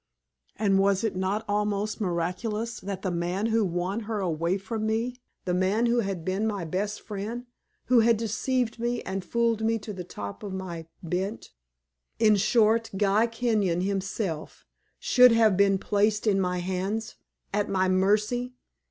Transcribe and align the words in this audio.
And 0.55 0.79
was 0.79 1.03
it 1.03 1.15
not 1.15 1.45
almost 1.47 2.01
miraculous 2.01 2.79
that 2.79 3.03
the 3.03 3.11
man 3.11 3.45
who 3.45 3.63
won 3.63 3.99
her 3.99 4.19
away 4.19 4.57
from 4.57 4.87
me 4.87 5.15
the 5.45 5.53
man 5.53 5.85
who 5.85 5.99
had 5.99 6.25
been 6.25 6.47
my 6.47 6.65
best 6.65 7.01
friend, 7.01 7.45
who 7.85 7.99
had 7.99 8.17
deceived 8.17 8.79
me 8.79 9.03
and 9.03 9.23
fooled 9.23 9.63
me 9.63 9.77
to 9.77 9.93
the 9.93 10.03
top 10.03 10.41
of 10.41 10.53
my 10.55 10.87
bent 11.03 11.51
in 12.17 12.35
short, 12.35 12.89
Guy 12.97 13.27
Kenyon 13.27 13.81
himself 13.81 14.65
should 14.97 15.33
have 15.33 15.55
been 15.55 15.77
placed 15.77 16.25
in 16.25 16.41
my 16.41 16.61
hands 16.61 17.13
at 17.53 17.69
my 17.69 17.87
mercy! 17.87 18.55